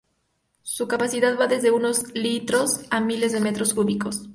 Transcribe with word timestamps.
Su 0.63 0.87
capacidad 0.87 1.37
va 1.39 1.45
desde 1.45 1.69
unos 1.69 2.11
litros 2.15 2.79
a 2.89 2.99
miles 3.01 3.33
de 3.33 3.39
metros 3.39 3.75
cúbicos. 3.75 4.27